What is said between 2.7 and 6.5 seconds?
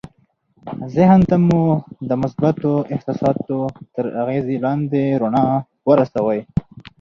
احساساتو تر اغېز لاندې رڼا ورسوئ